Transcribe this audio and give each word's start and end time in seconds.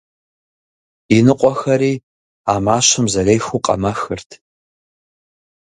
Иныкъуэхэри 1.17 1.93
а 2.53 2.55
мащэм 2.65 3.05
зэрехыу 3.13 3.63
къэмэхырт. 3.65 4.29